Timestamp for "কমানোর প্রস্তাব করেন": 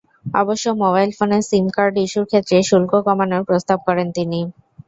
3.07-4.07